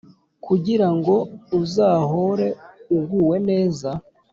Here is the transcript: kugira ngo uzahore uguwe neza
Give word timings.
kugira 0.45 0.87
ngo 0.95 1.15
uzahore 1.59 2.47
uguwe 2.97 3.35
neza 3.49 3.89